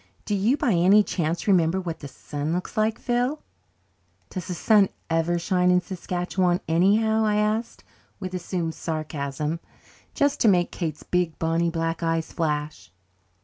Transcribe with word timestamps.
"Do 0.25 0.33
you, 0.33 0.57
by 0.57 0.71
any 0.73 1.03
chance, 1.03 1.45
remember 1.47 1.79
what 1.79 1.99
the 1.99 2.07
sun 2.07 2.53
looks 2.53 2.75
like, 2.75 2.97
Phil?" 2.97 3.39
"Does 4.31 4.47
the 4.47 4.55
sun 4.55 4.89
ever 5.11 5.37
shine 5.37 5.69
in 5.69 5.79
Saskatchewan 5.79 6.59
anyhow?" 6.67 7.23
I 7.23 7.35
asked 7.35 7.83
with 8.19 8.33
assumed 8.33 8.73
sarcasm, 8.73 9.59
just 10.15 10.39
to 10.39 10.47
make 10.47 10.71
Kate's 10.71 11.03
big, 11.03 11.37
bonny 11.37 11.69
black 11.69 12.01
eyes 12.01 12.33
flash. 12.33 12.91